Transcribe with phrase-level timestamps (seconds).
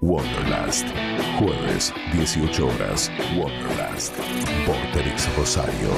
[0.00, 0.86] Wanderlust.
[1.38, 3.10] Jueves, 18 horas.
[3.36, 4.14] Wanderlust.
[4.66, 5.90] Vorterix Rosario.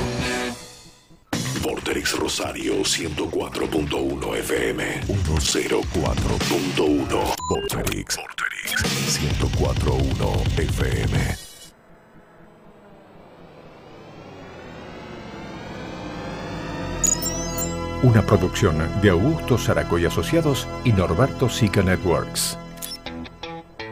[1.63, 8.83] Vorterix Rosario 104.1 FM 104.1 Vorterix Vorterix
[9.19, 11.37] 104.1 FM
[18.05, 22.57] Una producción de Augusto Zaraco y Asociados y Norberto Sica Networks.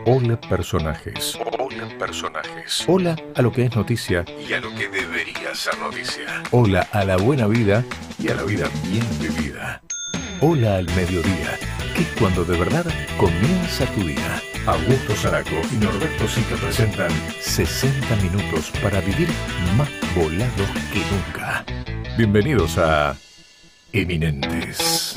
[0.09, 1.37] Hola personajes.
[1.59, 2.85] Hola personajes.
[2.87, 6.45] Hola a lo que es noticia y a lo que debería ser noticia.
[6.53, 7.85] Hola a la buena vida
[8.17, 9.83] y a la vida bien vivida.
[10.41, 11.59] Hola al mediodía,
[11.97, 12.87] que es cuando de verdad
[13.19, 14.41] comienza tu día.
[14.67, 17.11] Augusto Zaraco y Norberto Sica presentan
[17.41, 19.29] 60 minutos para vivir
[19.77, 21.65] más volados que nunca.
[22.17, 23.17] Bienvenidos a
[23.93, 25.17] Eminentes.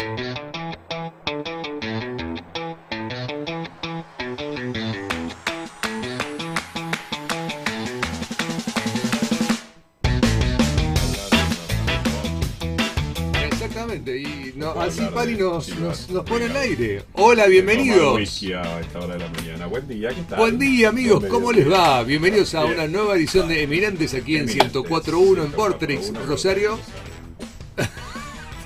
[15.19, 17.03] Pali nos, nos, nos pone al aire.
[17.11, 18.15] Hola, bienvenidos.
[18.15, 19.65] Whisky a esta hora de la mañana.
[19.65, 20.39] Buen día, ¿qué tal?
[20.39, 21.65] Buen día amigos, Buen ¿cómo día.
[21.65, 22.03] les va?
[22.03, 22.75] Bienvenidos a Bien.
[22.75, 26.79] una nueva edición de Eminentes aquí en Eminentes, 104.1 en 104.1, Portrix, Rosario.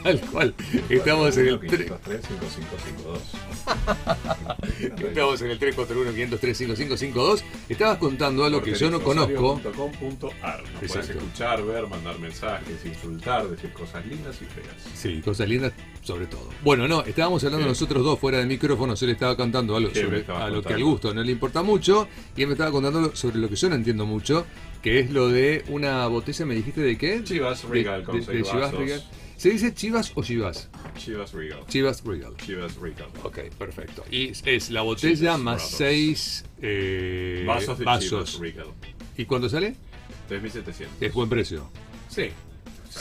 [0.03, 0.53] Tal cual,
[0.89, 3.19] estamos en el 3, 503 5552.
[4.99, 7.43] estamos en el 341-503-5552.
[7.69, 9.61] Estabas contando algo que yo no conozco.
[9.63, 9.73] Nos
[10.91, 14.75] puedes escuchar, ver, mandar mensajes, insultar, decir cosas lindas y feas.
[14.93, 15.71] Sí, cosas lindas
[16.03, 16.49] sobre todo.
[16.63, 20.03] Bueno, no, estábamos hablando nosotros dos fuera de micrófono, yo le estaba contando algo ¿Qué
[20.05, 22.71] me sobre a lo que al gusto no le importa mucho, y él me estaba
[22.71, 24.45] contando sobre lo que yo no entiendo mucho,
[24.81, 27.23] que es lo de una botella, ¿me dijiste de qué?
[27.23, 28.73] Chivas De- Regal con de- de seis Chivas.
[28.73, 29.03] Regal.
[29.37, 30.69] ¿Se dice Chivas o Chivas?
[30.97, 31.59] Chivas Regal.
[31.67, 32.33] Chivas Regal.
[32.37, 33.09] Chivas Regal.
[33.23, 34.03] Ok, perfecto.
[34.09, 35.77] Y es- la botella Chivas más Brothers.
[35.77, 38.31] seis eh, Vasos de vasos.
[38.31, 38.67] Chivas Regal.
[39.17, 39.75] ¿Y cuándo sale?
[40.29, 41.01] 3700.
[41.01, 41.69] Es buen precio.
[42.09, 42.29] Sí.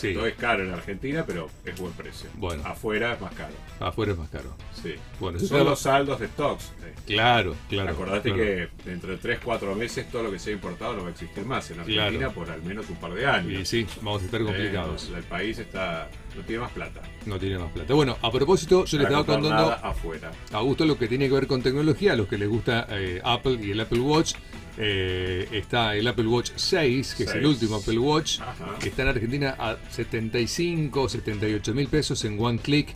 [0.00, 0.08] Sí.
[0.26, 2.28] Es caro en Argentina, pero es buen precio.
[2.34, 2.62] Bueno.
[2.66, 3.52] Afuera es más caro.
[3.80, 4.54] Afuera es más caro.
[4.82, 4.94] Sí.
[5.20, 6.72] Bueno, Son los saldos de stocks.
[6.84, 6.92] eh.
[7.06, 7.90] Claro, claro.
[7.90, 8.44] Acordate claro.
[8.44, 11.44] que dentro de 3-4 meses todo lo que se ha importado no va a existir
[11.44, 12.32] más en Argentina Claro.
[12.32, 13.60] por al menos un par de años.
[13.60, 15.10] Y sí, vamos a estar complicados.
[15.12, 17.00] Eh, el país está no tiene más plata.
[17.26, 17.92] No tiene más plata.
[17.92, 20.30] Bueno, a propósito, yo le Para estaba comprar contando afuera.
[20.52, 23.20] a gusto lo que tiene que ver con tecnología, a los que les gusta eh,
[23.24, 24.34] Apple y el Apple Watch.
[24.78, 28.78] Eh, está el Apple Watch 6, que es el último Apple Watch, Ajá.
[28.80, 32.88] que está en Argentina a 75, 78 mil pesos en One Click.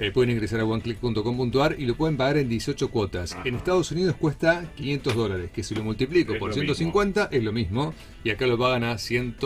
[0.00, 3.32] Eh, pueden ingresar a oneclick.com.ar y lo pueden pagar en 18 cuotas.
[3.32, 3.42] Ajá.
[3.44, 7.42] En Estados Unidos cuesta 500 dólares, que si lo multiplico Es por lo 150 es
[7.42, 7.92] lo mismo.
[8.22, 9.36] Y acá lo pagan a 100,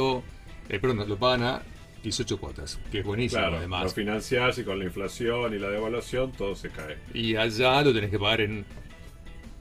[0.69, 1.62] eh, perdón, lo pagan a
[2.03, 3.94] 18 cuotas, que es buenísimo Claro, lo además.
[3.94, 6.99] financiás y con la inflación y la devaluación todo se cae.
[7.14, 8.66] Y allá lo tenés que pagar en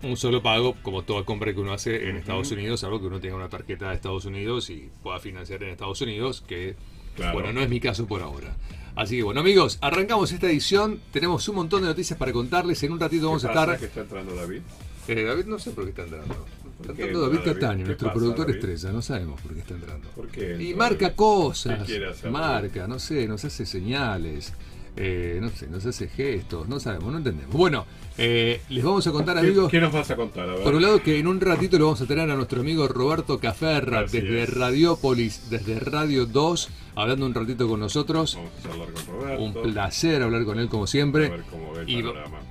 [0.04, 2.18] un solo pago, como toda compra que uno hace en.
[2.18, 5.70] Estados Unidos, salvo que uno tenga una tarjeta de Estados Unidos y pueda financiar en
[5.70, 6.76] Estados Unidos, que
[7.16, 7.34] Claro.
[7.34, 8.56] bueno, no es mi caso por ahora.
[8.96, 12.92] Así que bueno amigos, arrancamos esta edición, tenemos un montón de noticias para contarles, en
[12.94, 13.78] un ratito vamos ¿Qué a estar...
[13.80, 14.62] que está entrando David?
[15.08, 16.46] Eh, David no sé por qué está entrando.
[16.80, 17.60] Está entrando entra David?
[17.60, 18.60] Cataño, ¿Qué nuestro pasa, productor David?
[18.60, 20.08] estrella, no sabemos por qué está entrando.
[20.10, 20.58] ¿Por qué?
[20.64, 22.32] Y marca cosas, ¿Qué quiere hacer?
[22.32, 24.54] marca, no sé, nos hace señales,
[24.98, 27.56] eh, no sé, nos hace gestos, no sabemos, no entendemos.
[27.56, 27.86] Bueno,
[28.18, 30.50] eh, les vamos a contar ¿Qué, amigos, qué nos vas a contar?
[30.50, 30.64] A ver.
[30.64, 33.40] por un lado que en un ratito lo vamos a tener a nuestro amigo Roberto
[33.40, 34.54] Caferra Así desde es.
[34.54, 38.36] Radiópolis, desde Radio 2, hablando un ratito con nosotros.
[38.36, 39.44] Vamos a charlar con Roberto.
[39.44, 41.30] Un placer hablar con él como A siempre.
[41.30, 42.04] ver cómo ve el Y,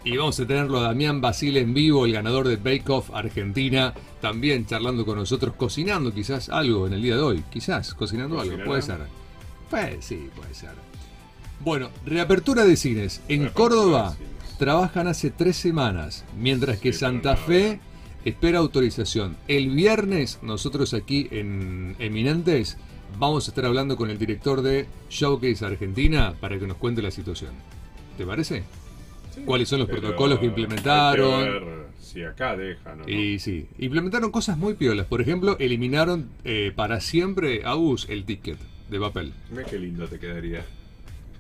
[0.05, 3.93] y vamos a tenerlo a Damián Basile en vivo, el ganador de Bake Off Argentina,
[4.23, 7.45] también charlando con nosotros, cocinando quizás algo en el día de hoy.
[7.51, 9.01] Quizás, cocinando algo, puede ser.
[9.69, 10.90] Pues sí, puede ser.
[11.61, 13.21] Bueno, reapertura de cines.
[13.29, 14.59] En Reapertura Córdoba cines.
[14.59, 17.37] trabajan hace tres semanas, mientras que Sí, Santa.
[17.37, 17.81] Fe
[18.25, 19.37] espera autorización.
[19.49, 22.79] El viernes, nosotros aquí en Eminentes
[23.19, 27.11] vamos a estar hablando con el director de Showcase Argentina para que nos cuente la
[27.11, 27.51] situación.
[28.17, 28.63] ¿Te parece?
[29.35, 31.43] Sí, ¿Cuáles son los protocolos que hay que implementaron?
[31.45, 31.63] ver
[32.01, 33.09] si acá dejan o no.
[33.09, 35.07] Y sí, implementaron cosas muy piolas.
[35.07, 38.59] Por ejemplo, eliminaron eh, para siempre a US el ticket
[38.91, 39.33] de papel.
[39.51, 40.65] Mira qué lindo te quedaría.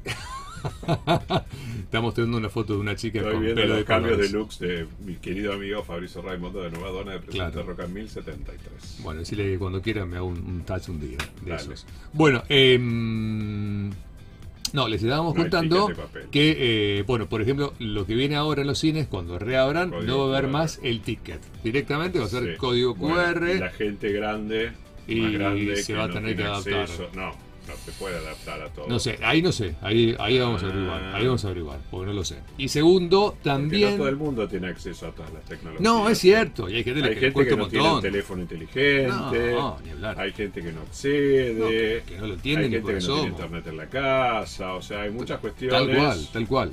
[1.82, 4.26] Estamos teniendo una foto de una chica Estoy con viendo pelo los de cambios de
[4.26, 4.32] colores.
[4.32, 7.69] looks de mi querido amigo Fabrizio Raimondo de Nueva Dona de Presidente Claro.
[7.69, 9.00] Roca 1073.
[9.02, 11.87] Bueno, decirle que cuando quiera me hago un, un touch un día de esos.
[12.12, 13.91] Bueno, em,
[14.73, 15.94] no, les estábamos No contando de
[16.31, 20.06] que, eh, bueno, por ejemplo, lo que viene ahora en los cines, cuando reabran, Código
[20.06, 20.53] no va a haber QR.
[20.53, 21.41] más el ticket.
[21.64, 22.56] Directamente va a ser Sí.
[22.58, 23.50] código Bueno, QR.
[23.56, 24.73] y la gente grande,
[25.08, 26.82] Y más grande, se que va a tener que adaptar.
[26.82, 27.32] acceso- No,
[27.70, 28.87] No se puede adaptar a todo.
[28.88, 31.17] No sé, ahí no sé, ahí, ahí vamos a averiguar, Ah.
[31.17, 32.38] ahí vamos a averiguar, porque no lo sé.
[32.58, 33.90] Y segundo, Porque también...
[33.93, 35.82] no todo el mundo tiene acceso a todas las tecnologías.
[35.82, 39.08] No, es cierto, y hay gente, Hay que gente que no tiene un teléfono inteligente.
[39.52, 40.20] No, ni hablar.
[40.20, 41.55] Hay gente que no accede.
[41.55, 44.75] No, que no lo entiende hay ni gente que no tiene internet en la casa.
[44.75, 46.72] O sea, hay muchas cuestiones Tal cual, tal cual.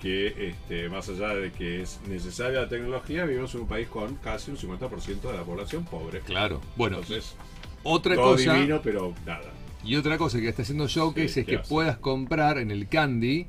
[0.00, 4.16] que, este, más allá de que es necesaria la tecnología, vivimos en un país con
[4.16, 6.20] casi un 50% de la población pobre.
[6.20, 6.60] Claro.
[6.76, 7.34] Bueno, Entonces,
[7.82, 8.54] otra todo cosa...
[8.54, 9.50] divino, pero nada.
[9.84, 11.68] Y otra cosa que está haciendo Showcase Sí, es ¿qué que hace?
[11.68, 13.46] puedas comprar en el Candy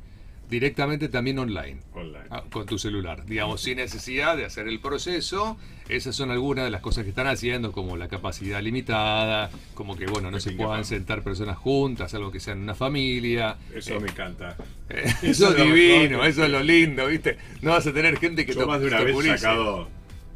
[0.49, 1.77] directamente también online.
[1.93, 2.25] Online.
[2.29, 5.57] ah, Con tu celular, digamos, sin necesidad de hacer el proceso.
[5.89, 10.05] Esas son algunas de las cosas que están haciendo, como la capacidad limitada, como que,
[10.07, 13.57] bueno, no se puedan sentar personas juntas, algo que sean una familia.
[13.73, 14.55] Eso Eh, me encanta.
[14.89, 17.37] eh, eso eso es divino, eso es lo lindo, ¿viste?
[17.61, 19.37] No vas a tener gente que Yo te más de una vez obstaculice.
[19.39, 19.89] sacado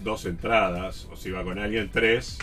[0.04, 2.38] dos entradas, o si iba con alguien, tres.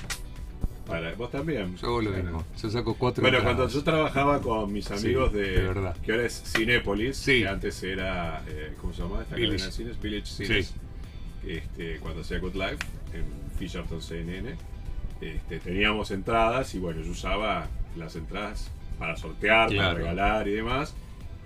[0.87, 1.77] Para, vos también.
[1.77, 2.45] Yo hago lo mismo.
[2.63, 5.97] Yo saco cuatro Bueno, cuando yo trabajaba con mis amigos Sí, de, de verdad.
[6.03, 7.41] que ahora es Cinépolis, Sí.
[7.41, 9.23] que antes era, eh, ¿cómo se llama?
[9.23, 9.57] Esta Village.
[9.59, 10.47] cadena de cines, Village Sí.
[10.47, 10.75] Cines,
[11.47, 12.79] este, cuando hacía Good Life,
[13.15, 13.25] en
[13.59, 14.57] Fisherton CNN,
[15.21, 17.67] este, teníamos entradas y bueno, yo usaba
[17.97, 19.89] las entradas para sortear, Claro.
[19.89, 20.95] para regalar y demás,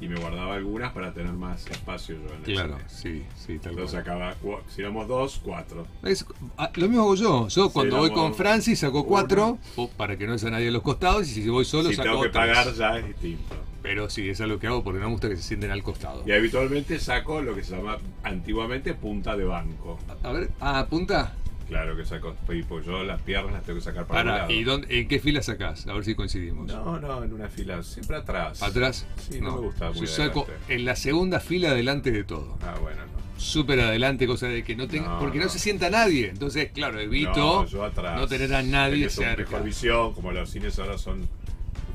[0.00, 3.22] y me guardaba algunas para tener más espacio yo en el Claro, cine.
[3.24, 4.34] sí, sí, tal Entonces cual.
[4.34, 4.34] sacaba,
[4.68, 5.86] si éramos dos, cuatro.
[6.02, 6.24] Es-
[6.56, 7.48] ah, lo mismo hago yo.
[7.48, 9.08] Yo cuando voy con Francis saco uno.
[9.08, 11.96] cuatro o para que no haya nadie a los costados y si voy solo si
[11.96, 12.34] saco tengo que tres.
[12.48, 13.54] pagar ya es distinto.
[13.82, 16.22] Pero sí, es algo que hago porque no me gusta que se sienten al costado.
[16.26, 19.98] Y habitualmente saco lo que se llama antiguamente punta de banco.
[20.22, 21.34] A ver, ah, punta.
[21.70, 24.50] Claro que saco, tipo yo las piernas las tengo que sacar para, Para, lado.
[24.52, 25.86] ¿y dónde, en qué fila sacás?
[25.86, 26.66] A ver si coincidimos.
[26.66, 28.60] No, no, en una fila, siempre atrás.
[28.60, 29.06] ¿Atrás?
[29.30, 30.74] Sí, no, me gusta muy Yo saco adelante.
[30.74, 32.58] en la segunda fila delante de todo.
[32.62, 33.20] Ah, bueno, no.
[33.40, 35.08] Súper adelante, cosa de que no tenga.
[35.10, 35.44] No, porque no.
[35.44, 35.50] no.
[35.50, 36.28] se sienta nadie.
[36.28, 38.20] Entonces, claro, evito No, yo atrás.
[38.20, 39.36] no tener a nadie cerca.
[39.44, 41.26] mejor visión, como los cines ahora son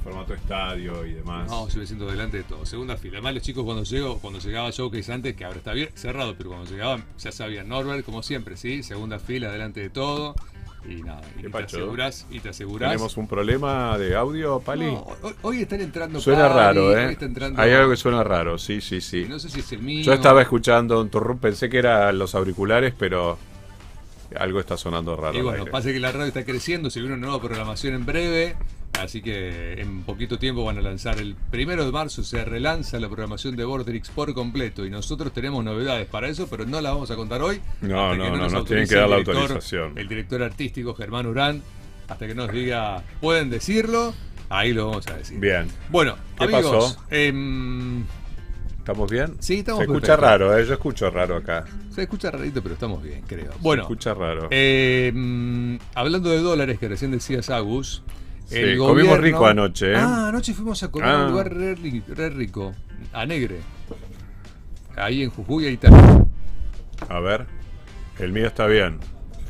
[0.05, 1.49] formato estadio y demás.
[1.49, 2.63] No, yo me siento delante de todo.
[2.65, 3.17] Segunda fila.
[3.17, 6.51] Además, los chicos cuando llego, cuando llegaba Showcase antes, que ahora está bien cerrado, pero
[6.51, 8.83] cuando llegaban ya sabían Norbert, como siempre, ¿sí?
[8.83, 10.35] Segunda fila delante de todo.
[10.87, 11.77] Y nada, y te pacho.
[11.77, 12.91] asegurás, y te asegurás.
[12.91, 14.85] ¿Tenemos un problema de audio, Pali?
[14.85, 17.17] No, hoy, hoy están entrando suena Pali, raro, ¿eh?
[17.19, 19.25] entrando- Hay algo que suena raro, sí, sí, sí.
[19.27, 20.03] No sé si es el mío.
[20.03, 23.39] Yo estaba escuchando un turrum, pensé que eran los auriculares, pero
[24.37, 25.35] algo está sonando raro.
[25.35, 28.55] Y bueno, pasa que la radio está creciendo, se viene una nueva programación en breve,
[28.99, 33.07] así que en poquito tiempo van a lanzar el primero de marzo, se relanza la
[33.07, 37.11] programación de Borderix por completo y nosotros tenemos novedades para eso, pero no las vamos
[37.11, 37.61] a contar hoy.
[37.81, 39.97] No, hasta no, que no, nos nos tienen que dar la director- autorización.
[39.97, 41.61] El director artístico Germán Urán,
[42.07, 44.13] hasta que nos diga, pueden decirlo,
[44.49, 45.39] ahí lo vamos a decir.
[45.39, 47.05] Bien, Bueno, ¿Qué amigos, pasó?
[47.09, 48.03] em,
[48.77, 49.35] ¿estamos bien?
[49.39, 50.65] Sí, estamos Se escucha raro, ¿eh?
[50.65, 51.65] Yo escucho raro acá.
[51.89, 53.51] se escucha rarito, pero estamos bien, creo.
[53.53, 54.47] Se Bueno, escucha raro.
[54.51, 58.03] Eh, mm, hablando de dólares que recién decías Agus.
[58.45, 59.95] Sí, el comimos gobierno- rico anoche, ¿eh?
[59.97, 61.25] Ah, anoche fuimos a comer a Ah.
[61.25, 62.73] un lugar re, re rico,
[63.13, 63.59] a Negre.
[64.95, 65.89] Ahí en Jujuy, ahí está.
[67.09, 67.45] A ver,
[68.19, 68.99] el mío está bien.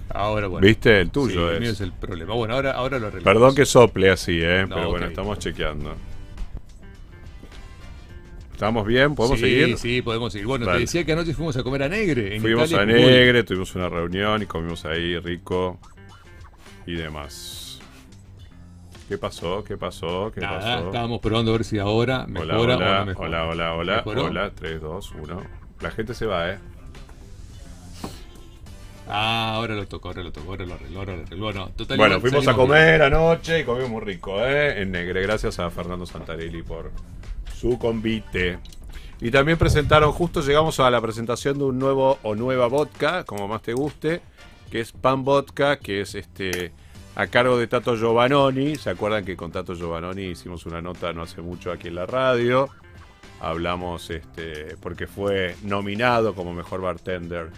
[0.09, 0.65] Ahora bueno.
[0.65, 1.01] ¿Viste?
[1.01, 1.59] El tuyo Sí, el es.
[1.61, 2.33] mío es el problema.
[2.35, 3.23] Bueno, ahora, ahora lo arreglamos.
[3.33, 4.65] Perdón que sople así, ¿eh?
[4.67, 5.95] No, Pero bueno, estamos chequeando.
[8.53, 9.15] ¿Estamos bien?
[9.15, 9.77] ¿Podemos sí, seguir?
[9.77, 10.47] Sí, podemos seguir.
[10.47, 12.35] Bueno, te decía que anoche fuimos a comer a Negre.
[12.35, 12.97] En Fuimos Italia, a.
[12.99, 15.77] Negre, tuvimos una reunión y comimos ahí rico
[16.87, 17.74] y demás.
[19.07, 19.63] ¿Qué pasó?
[19.63, 20.31] ¿Qué pasó?
[20.33, 20.85] ¿Qué Nada, pasó?
[20.87, 23.27] estábamos probando a ver si ahora Hola, mejora hola, o no mejora.
[23.27, 24.25] hola, hola, hola, ¿Mejoró?
[24.25, 25.41] hola, 3, 2, 1.
[25.81, 26.57] La gente se va, ¿eh?
[29.07, 31.53] Ah, ahora lo tocó, ahora lo tocó, ahora lo arregló, ahora lo arregló.
[31.53, 32.67] No, total, Bueno, igual fuimos a bien.
[32.67, 34.81] comer anoche y comimos muy rico, ¿eh?
[34.81, 35.21] En Negre.
[35.21, 36.91] Gracias a Fernando Santarelli por
[37.55, 38.57] su convite.
[39.21, 43.47] Y también presentaron, justo llegamos a la presentación de un nuevo o nueva vodka, como
[43.47, 44.21] más te guste,
[44.71, 46.71] que es Pan Vodka, que es este
[47.15, 48.75] a cargo de Tato Giovannoni.
[48.75, 52.05] ¿Se acuerdan que con Tato Giovannoni hicimos una nota no hace mucho aquí en la
[52.05, 52.69] radio?
[53.41, 57.49] Hablamos este porque fue nominado como mejor bartender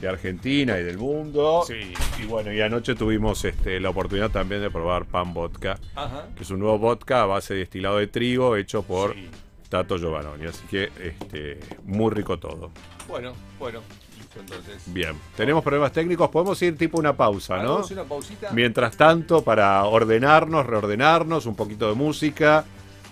[0.00, 1.64] de Argentina y del mundo.
[1.66, 1.92] Sí.
[2.22, 6.28] Y bueno, y anoche tuvimos este, la oportunidad también de probar Pan Vodka, Ajá.
[6.36, 9.28] que es un nuevo vodka a base de destilado de trigo hecho por Sí.
[9.68, 10.46] Tato Giovannoni.
[10.46, 12.70] Así que este, muy rico todo.
[13.08, 13.80] Bueno, bueno.
[14.28, 14.82] Listo, entonces.
[14.92, 17.84] Bien, tenemos problemas técnicos, podemos ir tipo una pausa, ¿no?
[17.90, 18.50] Una pausita.
[18.52, 22.64] Mientras tanto, para ordenarnos, reordenarnos, un poquito de música,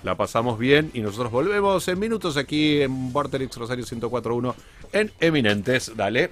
[0.02, 4.54] la pasamos bien y nosotros volvemos en minutos aquí en Vorterix Rosario 1041
[4.92, 5.92] en Eminentes.
[5.96, 6.30] Dale.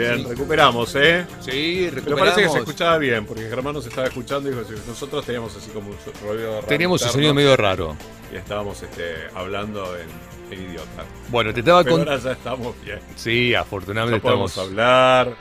[0.00, 1.26] Bien, recuperamos, ¿eh?
[1.40, 2.20] Sí, Pero recuperamos.
[2.20, 5.70] parece que se escuchaba bien, porque Germán nos estaba escuchando y dijo, nosotros teníamos así
[5.70, 5.96] como un
[6.28, 7.96] ruido raro Teníamos un sonido medio raro.
[8.32, 11.04] Y estábamos este, hablando en, en idiota.
[11.28, 12.08] Bueno, te estaba Pero con...
[12.08, 13.00] ahora ya estamos bien.
[13.16, 14.70] Sí, Ya afortunadamente podemos estamos...
[14.70, 15.36] hablar,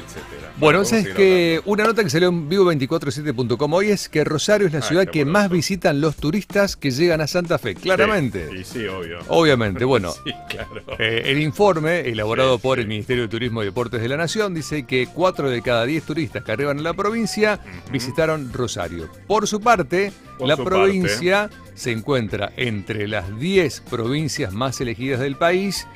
[0.00, 0.52] etcétera.
[0.56, 0.82] Bueno,
[1.16, 5.06] que una nota que salió en vivo247.com hoy es que Rosario es la Ah, ciudad
[5.06, 7.74] que más visitan los turistas que llegan a Santa Fe.
[7.74, 8.48] Claramente.
[8.50, 9.18] Sí, sí, obvio.
[9.28, 10.12] Obviamente, bueno.
[10.24, 10.82] Sí, claro.
[10.98, 14.54] Eh, el informe, elaborado Sí, por el Ministerio de Turismo y Deportes de la Nación,
[14.54, 17.60] dice que 4 de cada 10 turistas que arriban a la provincia
[17.90, 19.08] visitaron Rosario.
[19.26, 25.20] Por su parte, Por la su provincia se encuentra entre las 10 provincias más elegidas
[25.20, 25.86] del país,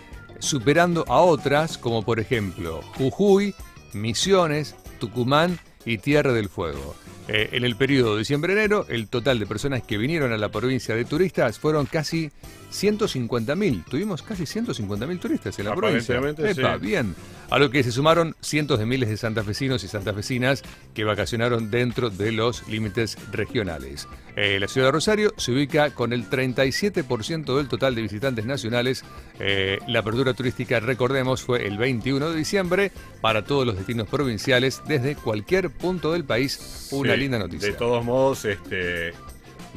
[0.41, 3.55] superando a otras como por ejemplo Jujuy,
[3.93, 6.95] Misiones, Tucumán y Tierra del Fuego.
[7.29, 11.05] Eh, en el periodo diciembre-enero, el total de personas que vinieron a la provincia de
[11.05, 12.31] turistas fueron casi
[12.73, 13.85] 150.000.
[13.85, 16.17] Tuvimos casi 150.000 turistas en la provincia.
[16.17, 16.81] Epa, sí.
[16.81, 17.15] bien.
[17.51, 22.11] A lo que se sumaron cientos de miles de santafesinos y santafesinas que vacacionaron dentro
[22.11, 24.07] de los límites regionales.
[24.37, 29.03] Eh, la ciudad de Rosario se ubica con el 37% del total de visitantes nacionales.
[29.41, 34.83] Eh, la apertura turística, recordemos, fue el 21 de diciembre para todos los destinos provinciales
[34.87, 36.89] desde cualquier punto del país.
[36.93, 37.69] Una Sí, linda noticia.
[37.69, 39.13] De todos modos, este,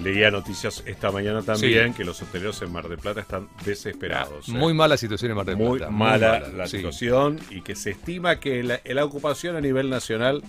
[0.01, 1.93] leía noticias esta mañana también Sí.
[1.98, 4.48] que los hoteleros en Mar del Plata están desesperados.
[4.50, 4.51] ¿eh?
[4.53, 5.91] Muy mala situación en Mar del Muy Plata.
[5.91, 6.77] mala la sí.
[6.77, 10.43] situación y que se estima que la, la ocupación a nivel nacional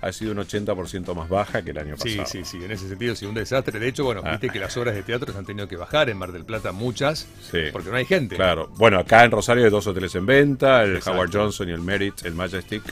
[0.00, 2.26] ha sido un 80% más baja que el año Sí, pasado.
[2.26, 3.78] sí, sí, en ese sentido sí, un desastre.
[3.80, 4.32] De hecho, bueno, Ah.
[4.32, 6.72] viste que las obras de teatro se han tenido que bajar en Mar del Plata,
[6.72, 7.58] muchas, Sí.
[7.72, 8.36] porque no hay gente.
[8.36, 8.68] Claro.
[8.76, 11.18] Bueno, acá en Rosario hay dos hoteles en venta, el Exacto.
[11.18, 12.82] Howard Johnson y el Merit, el Majestic.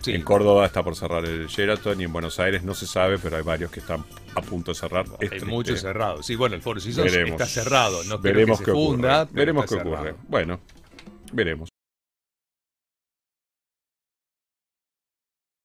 [0.00, 0.12] Sí.
[0.12, 3.36] En Córdoba está por cerrar el Sheraton y en Buenos Aires no se sabe, pero
[3.38, 5.04] hay varios que están a punto de cerrar.
[5.06, 5.46] Es Hay triste.
[5.46, 6.24] muchos cerrados.
[6.24, 7.40] Sí, bueno, el Four Seasons Veremos.
[7.40, 8.04] está cerrado.
[8.04, 9.38] No veremos que qué se funda, ocurre.
[9.38, 10.14] Veremos qué ocurre.
[10.28, 10.60] Bueno,
[11.32, 11.68] veremos.